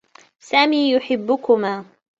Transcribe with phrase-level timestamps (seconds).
[0.39, 1.85] سامي يحبّكما.